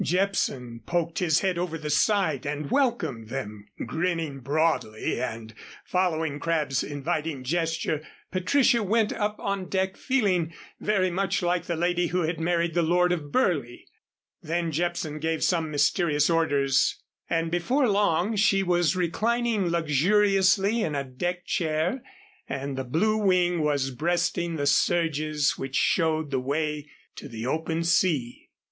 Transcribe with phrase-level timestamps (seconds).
[0.03, 5.53] Jepson poked his head over the side and welcomed them, grinning broadly, and,
[5.85, 8.01] following Crabb's inviting gesture,
[8.31, 12.81] Patricia went up on deck feeling very much like the lady who had married the
[12.81, 13.83] Lord of Burleigh.
[14.41, 16.99] Then Jepson gave some mysterious orders
[17.29, 22.01] and before long she was reclining luxuriously in a deck chair
[22.49, 27.83] and the Blue Wing was breasting the surges which showed the way to the open
[27.83, 28.49] sea.